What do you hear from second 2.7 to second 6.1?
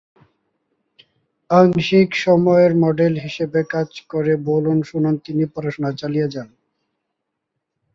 model হিসাবে কাজ করে তিনি পড়াশোনা